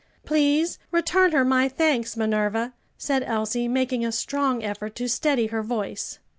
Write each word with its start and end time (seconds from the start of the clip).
Please 0.25 0.79
return 0.89 1.31
her 1.31 1.45
my 1.45 1.69
thanks, 1.69 2.17
Minerva," 2.17 2.73
said 2.97 3.21
Elsie, 3.21 3.67
making 3.67 4.03
a 4.03 4.11
strong 4.11 4.63
effort 4.63 4.95
to 4.95 5.07
steady 5.07 5.45
her 5.45 5.61
voice. 5.61 6.17